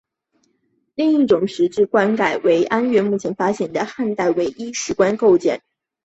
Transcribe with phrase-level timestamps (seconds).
[0.95, 5.61] 另一石质棺盖是安岳目前发现的汉代唯一石棺构件。